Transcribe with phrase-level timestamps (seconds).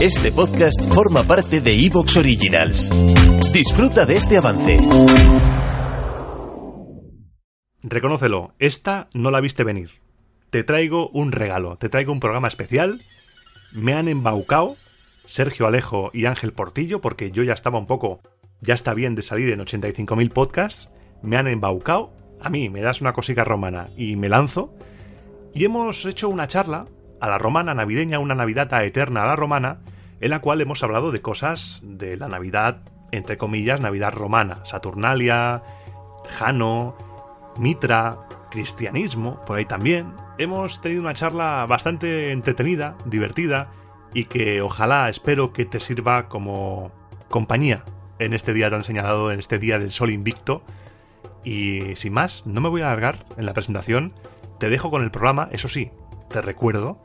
[0.00, 2.90] Este podcast forma parte de Evox Originals.
[3.52, 4.80] Disfruta de este avance.
[7.82, 9.90] Reconócelo, esta no la viste venir.
[10.50, 13.02] Te traigo un regalo, te traigo un programa especial.
[13.72, 14.76] Me han embaucado
[15.26, 18.20] Sergio Alejo y Ángel Portillo, porque yo ya estaba un poco,
[18.60, 20.90] ya está bien de salir en 85.000 podcasts.
[21.22, 24.74] Me han embaucado, a mí me das una cosica romana y me lanzo.
[25.54, 26.86] Y hemos hecho una charla
[27.24, 29.78] a la romana navideña, una Navidad eterna a la romana,
[30.20, 35.62] en la cual hemos hablado de cosas de la Navidad, entre comillas, Navidad romana, Saturnalia,
[36.28, 36.94] Jano,
[37.56, 38.18] Mitra,
[38.50, 40.12] cristianismo, por ahí también.
[40.36, 43.70] Hemos tenido una charla bastante entretenida, divertida,
[44.12, 46.92] y que ojalá, espero que te sirva como
[47.30, 47.84] compañía
[48.18, 50.62] en este día tan señalado, en este día del sol invicto.
[51.42, 54.12] Y sin más, no me voy a alargar en la presentación,
[54.58, 55.90] te dejo con el programa, eso sí,
[56.28, 56.98] te recuerdo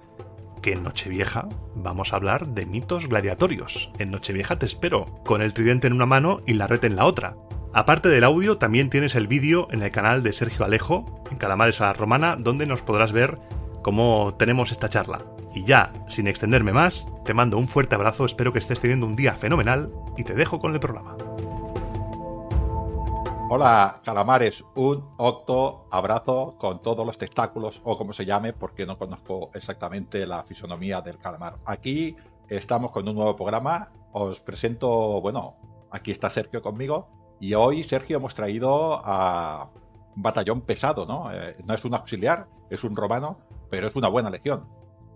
[0.61, 3.91] que en Nochevieja vamos a hablar de mitos gladiatorios.
[3.97, 7.05] En Nochevieja te espero, con el tridente en una mano y la red en la
[7.05, 7.35] otra.
[7.73, 11.81] Aparte del audio, también tienes el vídeo en el canal de Sergio Alejo, en Calamares
[11.81, 13.37] a la Romana, donde nos podrás ver
[13.83, 15.19] cómo tenemos esta charla.
[15.53, 19.15] Y ya, sin extenderme más, te mando un fuerte abrazo, espero que estés teniendo un
[19.15, 21.15] día fenomenal y te dejo con el programa.
[23.51, 28.99] Hola, calamares, un octo abrazo con todos los tentáculos o como se llame, porque no
[28.99, 31.55] conozco exactamente la fisonomía del calamar.
[31.65, 32.15] Aquí
[32.47, 33.91] estamos con un nuevo programa.
[34.11, 35.55] Os presento, bueno,
[35.89, 37.09] aquí está Sergio conmigo.
[37.39, 39.71] Y hoy, Sergio, hemos traído a
[40.15, 41.33] un batallón pesado, ¿no?
[41.33, 43.39] Eh, no es un auxiliar, es un romano,
[43.71, 44.67] pero es una buena legión.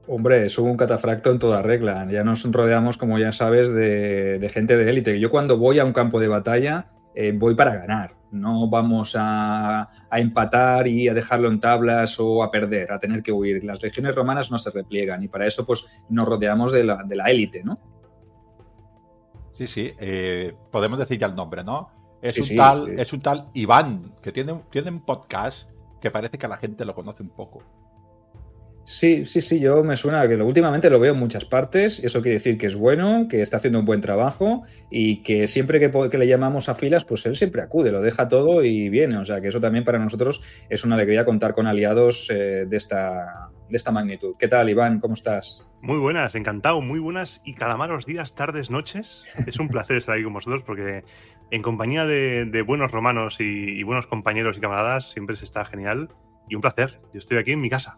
[0.07, 2.07] Hombre, es un catafracto en toda regla.
[2.09, 5.19] Ya nos rodeamos, como ya sabes, de, de gente de élite.
[5.19, 8.16] Yo cuando voy a un campo de batalla, eh, voy para ganar.
[8.31, 13.22] No vamos a, a, empatar y a dejarlo en tablas o a perder, a tener
[13.22, 13.63] que huir.
[13.63, 17.16] Las legiones romanas no se repliegan y para eso pues, nos rodeamos de la, de
[17.16, 17.79] la élite, ¿no?
[19.51, 21.91] Sí, sí, eh, podemos decir ya el nombre, ¿no?
[22.24, 22.94] Es, sí, un, sí, tal, sí.
[22.97, 25.69] es un tal Iván, que tiene, tiene un podcast
[26.01, 27.62] que parece que la gente lo conoce un poco.
[28.85, 32.21] Sí, sí, sí, yo me suena que lo, últimamente lo veo en muchas partes, eso
[32.21, 36.17] quiere decir que es bueno, que está haciendo un buen trabajo y que siempre que,
[36.17, 39.39] le llamamos a filas, pues él siempre acude, lo deja todo y viene, o sea
[39.39, 43.77] que eso también para nosotros es una alegría contar con aliados eh, de, esta, de
[43.77, 44.35] esta magnitud.
[44.38, 45.00] ¿Qué tal, Iván?
[45.00, 45.65] ¿Cómo estás?
[45.81, 49.23] Muy buenas, encantado, muy buenas y calamaros días, tardes, noches.
[49.47, 51.05] Es un placer estar aquí con vosotros porque
[51.51, 55.63] en compañía de, de buenos romanos y, y buenos compañeros y camaradas siempre se está
[55.63, 56.09] genial
[56.50, 57.00] y un placer.
[57.13, 57.97] Yo estoy aquí en mi casa.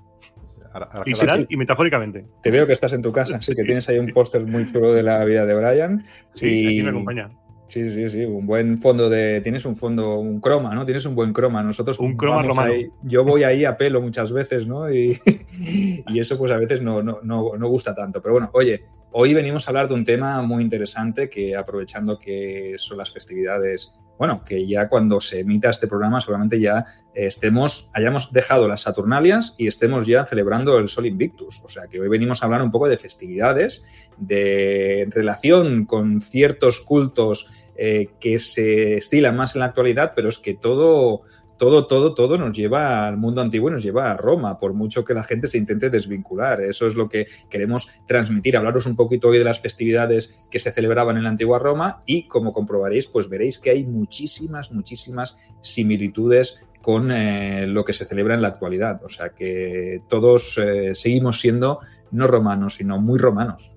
[1.06, 2.26] Literal y metafóricamente.
[2.42, 4.94] Te veo que estás en tu casa, sí, que tienes ahí un póster muy chulo
[4.94, 6.06] de la vida de Brian.
[6.34, 6.68] Sí, y...
[6.68, 7.30] aquí me acompaña.
[7.68, 9.42] Sí, sí, sí, un buen fondo de.
[9.42, 10.86] Tienes un fondo, un croma, ¿no?
[10.86, 11.64] Tienes un buen croma.
[11.64, 12.00] Nosotros.
[12.00, 12.72] Un croma romano.
[12.72, 14.92] Ahí, yo voy ahí a pelo muchas veces, ¿no?
[14.92, 15.20] Y,
[16.08, 18.22] y eso, pues a veces no, no, no, no, gusta tanto.
[18.22, 22.76] Pero bueno, oye, hoy venimos a hablar de un tema muy interesante que, aprovechando que
[22.78, 28.32] son las festividades bueno, que ya cuando se emita este programa seguramente ya estemos, hayamos
[28.32, 31.62] dejado las Saturnalias y estemos ya celebrando el Sol Invictus.
[31.64, 33.84] O sea que hoy venimos a hablar un poco de festividades,
[34.18, 40.38] de relación con ciertos cultos eh, que se estilan más en la actualidad, pero es
[40.38, 41.24] que todo,
[41.58, 45.06] todo, todo, todo nos lleva al mundo antiguo y nos lleva a Roma, por mucho
[45.06, 46.62] que la gente se intente desvincular.
[46.62, 50.72] Eso es lo que queremos transmitir, hablaros un poquito hoy de las festividades que se
[50.72, 56.66] celebraban en la antigua Roma y como comprobaréis, pues veréis que hay muchísimas, muchísimas similitudes
[56.82, 59.04] con eh, lo que se celebra en la actualidad.
[59.04, 61.80] O sea que todos eh, seguimos siendo
[62.12, 63.76] no romanos, sino muy romanos.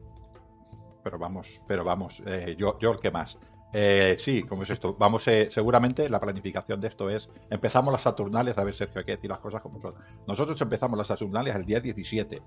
[1.03, 3.39] Pero vamos, pero vamos, eh, yo, yo que más.
[3.73, 4.97] Eh, sí, ¿cómo es esto?
[4.99, 9.05] Vamos, eh, seguramente la planificación de esto es, empezamos las Saturnales, a ver Sergio, hay
[9.05, 9.95] que decir las cosas como son.
[10.27, 12.43] Nosotros empezamos las Saturnales el día 17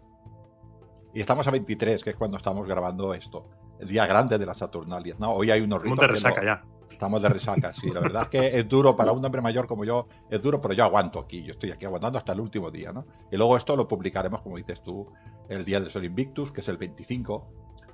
[1.13, 3.47] y estamos a 23, que es cuando estamos grabando esto,
[3.79, 5.31] el día grande de las Saturnalias, ¿no?
[5.31, 5.99] Hoy hay unos ritos...
[5.99, 6.65] Estamos de resaca ya.
[6.89, 7.89] Estamos de resaca, sí.
[7.89, 10.73] La verdad es que es duro para un hombre mayor como yo, es duro, pero
[10.73, 13.05] yo aguanto aquí, yo estoy aquí aguantando hasta el último día, ¿no?
[13.31, 15.07] Y luego esto lo publicaremos, como dices tú,
[15.47, 17.47] el día del Sol Invictus, que es el 25,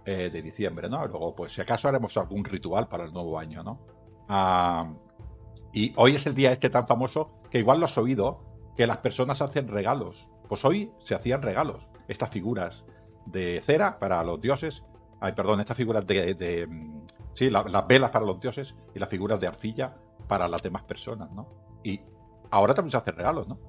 [0.08, 1.06] eh, de diciembre, ¿no?
[1.06, 3.80] Luego, pues si acaso haremos algún ritual para el nuevo año, ¿no?
[4.30, 4.94] Ah,
[5.74, 8.40] y hoy es el día este tan famoso que igual lo has oído,
[8.78, 10.30] que las personas hacen regalos.
[10.48, 12.86] Pues hoy se hacían regalos, estas figuras
[13.26, 14.86] de cera para los dioses.
[15.20, 16.68] Ay, perdón, estas figuras de.
[17.34, 20.84] sí, la- las velas para los dioses y las figuras de arcilla para las demás
[20.84, 21.48] personas, ¿no?
[21.84, 22.00] Y
[22.50, 23.60] ahora también se hacen regalos, ¿no?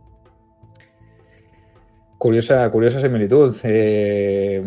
[2.19, 3.57] Curiosa, curiosa similitud.
[3.63, 4.61] Eh,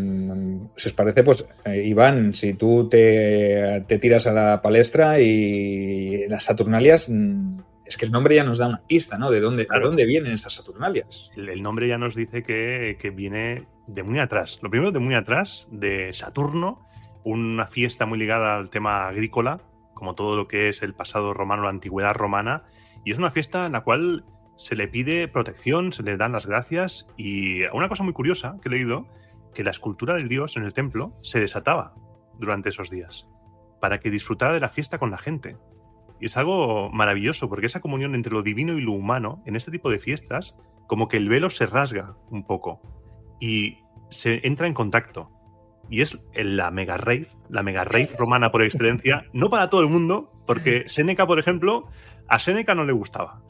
[0.76, 6.28] si os parece, pues, eh, Iván, si tú te, te tiras a la palestra y
[6.30, 9.30] las Saturnalias, mm, es que el nombre ya nos da una pista, ¿no?
[9.30, 9.82] ¿De dónde, Claro.
[9.82, 11.30] ¿De dónde vienen esas Saturnalias?
[11.36, 14.60] El, el nombre ya nos dice que, que viene de muy atrás.
[14.62, 16.88] Lo primero de muy atrás, de Saturno,
[17.26, 19.60] una fiesta muy ligada al tema agrícola,
[19.94, 22.64] como todo lo que es el pasado romano, la antigüedad romana.
[23.04, 24.24] Y es una fiesta en la cual
[24.62, 27.08] se le pide protección, se le dan las gracias.
[27.18, 29.08] Y una cosa muy curiosa que he leído,
[29.56, 31.96] que la escultura del dios en el templo se desataba
[32.38, 33.28] durante esos días,
[33.80, 35.58] para que disfrutara de la fiesta con la gente.
[36.20, 39.72] Y es algo maravilloso, porque esa comunión entre lo divino y lo humano, en este
[39.72, 40.56] tipo de fiestas,
[40.86, 42.82] como que el velo se rasga un poco
[43.40, 43.80] y
[44.10, 45.32] se entra en contacto.
[45.90, 49.88] Y es la mega rave, la mega rave romana por excelencia, no para todo el
[49.88, 51.90] mundo, porque Séneca, por ejemplo,
[52.28, 53.42] a Séneca no le gustaba.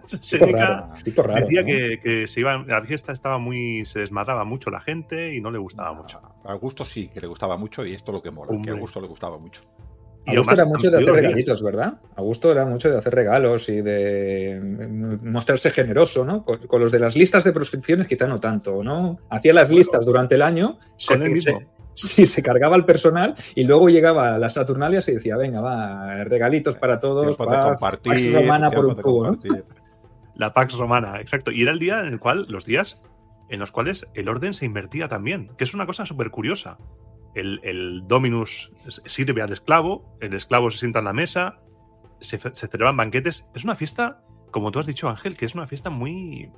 [0.06, 1.66] Tipo Séneca raro, tipo raro, decía ¿no?
[1.66, 5.50] que, que se iba, la fiesta estaba muy, se desmadraba mucho la gente y no
[5.50, 6.20] le gustaba mucho.
[6.44, 8.72] A Augusto sí, que le gustaba mucho y esto es lo que mola, que a
[8.74, 9.62] Augusto le gustaba mucho.
[10.28, 11.94] Y Augusto además, era mucho de hacer regalitos, ¿verdad?
[12.16, 16.44] Augusto era mucho de hacer regalos y de mm, mostrarse generoso, ¿no?
[16.44, 19.20] Con, con los de las listas de proscripciones quizá no tanto, ¿no?
[19.30, 21.72] Hacía las Bueno, listas durante el año, Con él se- mismo.
[21.98, 26.24] Sí, se cargaba el personal y luego llegaba a las Saturnalias y decía, venga, va,
[26.24, 28.34] regalitos para todos, va, compartir.
[28.34, 29.38] Romana por un cubo, ¿no?
[30.36, 31.50] La Pax Romana, exacto.
[31.50, 33.00] Y era el día en el cual, los días
[33.48, 36.78] en los cuales el orden se invertía también, que es una cosa súper curiosa.
[37.34, 38.70] El, el Dominus
[39.04, 41.60] sirve al esclavo, el esclavo se sienta en la mesa,
[42.20, 43.46] se, se celebran banquetes.
[43.54, 46.50] Es una fiesta, como tú has dicho, Ángel, que es una fiesta muy.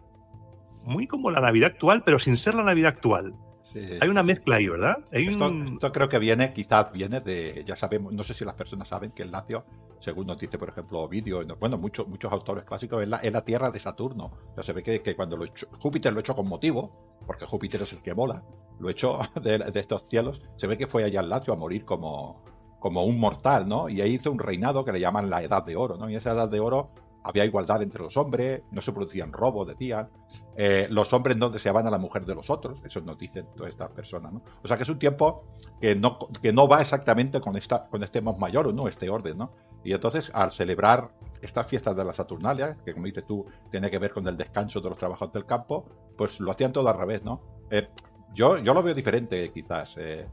[0.84, 3.34] muy como la Navidad actual, pero sin ser la Navidad actual.
[3.60, 4.24] Sí, Hay una sí, sí.
[4.24, 4.96] mezcla ahí, ¿verdad?
[5.12, 8.44] Hay Esto, un- esto creo que viene, quizás viene de, ya sabemos, no sé si
[8.44, 9.64] las personas saben que el Lacio,
[10.00, 13.32] según nos dice, por ejemplo, Ovidio, no- bueno, muchos, muchos autores clásicos, es la, es
[13.32, 14.32] la tierra de Saturno.
[14.54, 15.44] Sea, se ve que, que cuando lo
[15.80, 16.92] Júpiter lo echó con motivo,
[17.26, 18.44] porque Júpiter es el que mola,
[18.78, 21.84] lo echó de, de estos cielos, se ve que fue allá al Lacio a morir
[21.84, 22.42] como,
[22.80, 23.88] como un mortal, ¿no?
[23.88, 26.08] Y ahí hizo un reinado que le llaman la Edad de Oro, ¿no?
[26.08, 26.90] Y esa Edad de Oro
[27.28, 30.08] había igualdad entre los hombres, no se producían robos, decían.
[30.56, 33.70] Eh, los hombres no deseaban a la mujer de los otros, eso nos dicen todas
[33.70, 34.42] estas personas, ¿no?
[34.62, 35.44] O sea que es un tiempo
[35.78, 38.88] que no, que no va exactamente con, esta, con este Mos Mayor, ¿no?
[38.88, 39.52] Este orden, ¿no?
[39.84, 41.10] Y entonces, al celebrar
[41.42, 44.80] estas fiestas de la Saturnalia, que como dices tú, tiene que ver con el descanso
[44.80, 45.84] de los trabajos del campo,
[46.16, 47.42] pues lo hacían todo al revés, ¿no?
[47.70, 47.88] Eh,
[48.34, 50.26] yo, yo lo veo diferente, quizás, eh,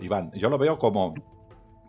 [0.00, 0.32] Iván.
[0.32, 1.14] Yo lo veo como,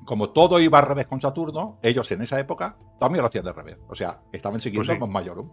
[0.06, 3.54] como todo iba al revés con Saturno, ellos en esa época también lo hacían de
[3.54, 3.78] revés.
[3.88, 4.94] O sea, estaban siguiendo Pues sí.
[4.94, 5.50] el Mos Majorum.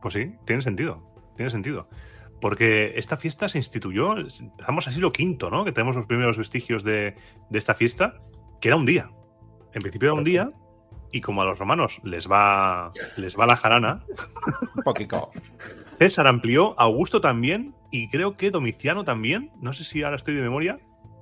[0.00, 1.02] Pues sí, tiene sentido.
[1.36, 1.88] Tiene sentido.
[2.40, 5.64] Porque esta fiesta se instituyó, empezamos así lo quinto, ¿no?
[5.64, 7.16] Que tenemos los primeros vestigios de,
[7.50, 8.20] de esta fiesta,
[8.60, 9.10] que era un día.
[9.72, 10.52] En principio era un día,
[11.10, 14.04] y como a los romanos les va, les va la jarana,
[14.76, 15.30] Un poquito.
[15.98, 19.50] César amplió, Augusto también, y creo que Domiciano también.
[19.60, 20.76] No sé si ahora estoy de memoria.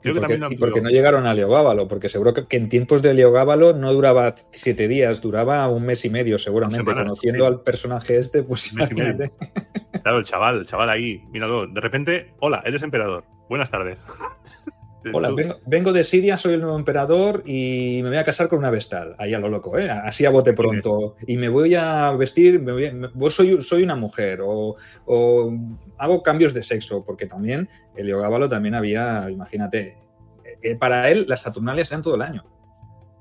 [0.07, 0.83] ¿Y Creo que por, qué, también lo y por qué amplió.
[0.85, 1.89] no llegaron a Leogábalo?
[1.89, 6.05] Porque seguro que, que en tiempos de Leogábalo no duraba siete días, duraba un mes
[6.05, 6.85] y medio, seguramente.
[6.85, 7.49] Semanas, Conociendo sí.
[7.49, 9.33] al personaje este, pues imagínate.
[10.03, 11.67] Claro, el chaval, el chaval ahí, míralo.
[11.67, 13.25] De repente, hola, eres emperador.
[13.49, 13.99] Buenas tardes.
[15.13, 18.59] Hola, vengo, vengo de Siria, soy el nuevo emperador y me voy a casar con
[18.59, 19.15] una vestal.
[19.19, 19.89] Ahí a lo loco, ¿eh?
[19.91, 21.17] Así a bote pronto.
[21.27, 24.77] Y me voy a vestir, me voy a- me- vos soy, soy una mujer o,
[25.07, 25.53] o
[25.99, 29.97] hago cambios de sexo, porque también el Leogábalo también había, imagínate,
[30.63, 32.45] eh, para él las Saturnalias eran todo el año.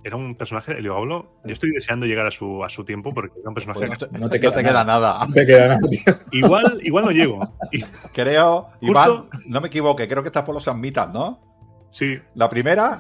[0.03, 1.31] Era un personaje, Eliogablo.
[1.45, 3.87] Yo estoy deseando llegar a su, a su tiempo porque era un personaje.
[3.87, 5.25] Pues no, te, no no te te queda nada.
[5.27, 6.03] No te queda nada, tío.
[6.31, 7.39] Igual, igual no llego.
[7.71, 7.81] Y-
[8.13, 11.39] Creo, Iván, Justo- no me equivoque, creo que estás por los Sammitas, ¿no?
[11.95, 12.19] Sí.
[12.35, 12.99] La primera.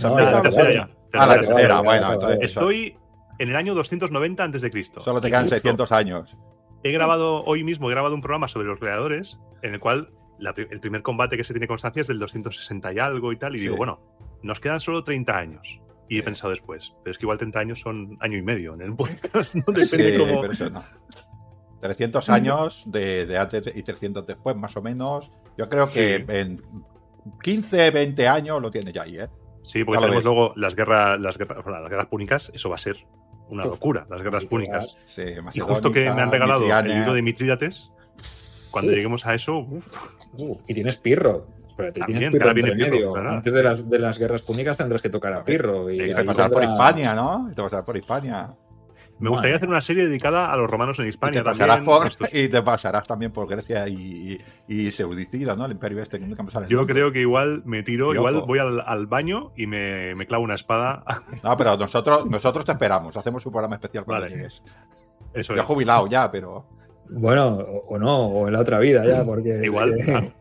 [0.00, 0.88] No, la tercera.
[1.12, 1.80] Ah, la Tercera.
[1.80, 2.38] bueno, entonces.
[2.42, 2.96] Estoy
[3.38, 5.00] en el año 290 antes de Cristo.
[5.00, 6.36] Solo te quedan justo 600 años.
[6.82, 10.54] He grabado hoy mismo, he grabado un programa sobre los creadores en el cual la
[10.56, 13.56] el primer combate que se tiene constancia es del 260 y algo y tal.
[13.56, 13.64] Y Sí.
[13.64, 14.00] digo, bueno,
[14.42, 15.80] nos quedan solo 30 años.
[16.08, 16.24] Y he Sí.
[16.26, 19.54] pensado después, pero es que igual 30 años son año y medio en el podcast.
[19.66, 20.40] No depende Sí, cómo.
[20.42, 20.82] pero eso no.
[21.80, 25.32] 300 años de, de antes y 300 después, más o menos.
[25.56, 26.60] Yo creo que en
[27.42, 29.28] 15, 20 años lo tiene ya ahí, ¿eh?
[29.62, 30.24] Sí, porque tenemos ves.
[30.24, 32.96] luego las guerras, las guerras, bueno, las guerras púnicas, eso va a ser
[33.48, 34.96] una locura, las guerras púnicas.
[35.06, 35.22] Sí,
[35.54, 37.90] Y justo que me han regalado el libro de Mitrídates,
[38.70, 38.96] cuando Uf.
[38.96, 41.48] lleguemos a eso, uf, y tienes Pirro.
[41.68, 43.12] Espérate, También, tienes que Pirro viene Pirro, medio.
[43.12, 43.30] claro.
[43.30, 45.90] Antes de las, de las guerras púnicas tendrás que tocar a Pirro.
[45.90, 47.48] Y Y te pasar por Hispania, ¿no?
[47.50, 48.54] Y te pasar por Hispania.
[49.18, 51.40] Me gustaría hacer una serie dedicada a los romanos en Hispania.
[51.40, 51.96] Y te pasarás, también.
[51.98, 55.64] por, Estos- y te pasarás también por Grecia y, y, y Seudicida, ¿no?
[55.64, 58.16] El imperio este, que nunca me sale el Yo creo que igual me tiro, Tío,
[58.16, 58.46] igual po.
[58.46, 61.02] voy al, al baño y me, me clavo una espada.
[61.42, 63.16] No, pero nosotros, nosotros te esperamos.
[63.16, 64.36] Hacemos un programa especial cuando Vale.
[64.36, 64.62] llegues.
[65.32, 65.66] Eso Yo he es.
[65.66, 66.66] jubilado ya, pero.
[67.08, 69.60] Bueno, o, o no, o en la otra vida ya, porque.
[69.64, 70.32] Igual, eh, claro.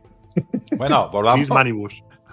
[0.77, 1.47] Bueno, volvamos,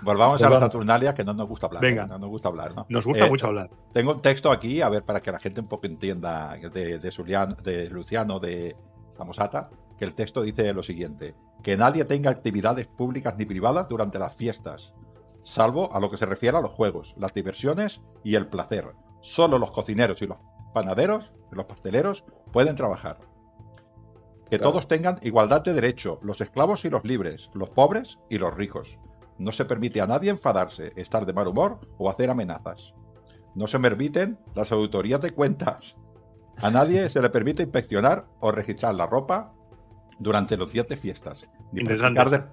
[0.02, 0.60] Volvamos a las.
[0.60, 1.82] Saturnalias que no nos gusta hablar.
[1.82, 2.04] Venga.
[2.04, 2.06] ¿eh?
[2.08, 2.86] No nos gusta hablar, ¿no?
[2.88, 3.70] Nos gusta Eh, mucho hablar.
[3.92, 7.10] Tengo un texto aquí, a ver, para que la gente un poco entienda de, de,
[7.10, 8.76] Zulian- de Luciano de
[9.16, 14.18] Samosata, que el texto dice lo siguiente: que nadie tenga actividades públicas ni privadas durante
[14.18, 14.94] las fiestas,
[15.42, 18.92] salvo a lo que se refiere a los juegos, las diversiones y el placer.
[19.20, 20.38] Solo los cocineros y los
[20.74, 23.18] panaderos, los pasteleros, pueden trabajar.
[24.50, 24.72] Que Claro.
[24.72, 28.98] todos tengan igualdad de derecho, los esclavos y los libres, los pobres y los ricos.
[29.38, 32.94] No se permite a nadie enfadarse, estar de mal humor o hacer amenazas.
[33.54, 35.96] No se permiten las auditorías de cuentas.
[36.58, 39.52] A nadie se le permite inspeccionar o registrar la ropa
[40.18, 41.48] durante los días de fiestas.
[41.72, 42.20] Ni Interesante.
[42.20, 42.50] practicar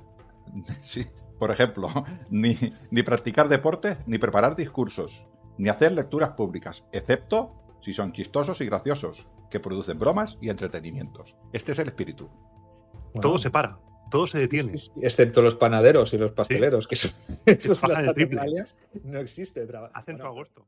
[0.56, 1.06] de- Sí,
[1.38, 1.90] por ejemplo,
[2.30, 2.56] ni,
[2.92, 5.26] ni practicar deportes, ni preparar discursos,
[5.58, 11.36] ni hacer lecturas públicas, excepto si son chistosos y graciosos, que producen bromas y entretenimientos.
[11.54, 12.28] Este es el espíritu.
[12.28, 13.80] bueno, Todo se para,
[14.10, 14.78] todo se detiene.
[14.78, 17.12] sí, sí, Excepto los panaderos y los pasteleros, que son
[17.46, 18.40] esos las el triple.
[18.40, 19.94] Saturnalias, no existe trabajo.
[19.96, 20.68] Hacen su agosto.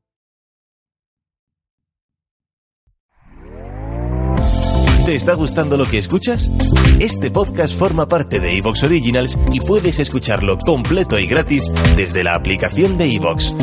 [5.06, 6.52] ¿Te está gustando lo que escuchas?
[7.00, 12.36] Este podcast forma parte de Evox Originals y puedes escucharlo completo y gratis desde la
[12.36, 13.56] aplicación de Evox.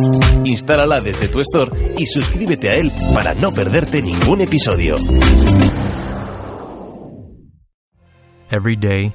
[0.45, 4.97] Instálala desde tu store y suscríbete a él para no perderte ningún episodio.
[8.51, 9.15] Every day,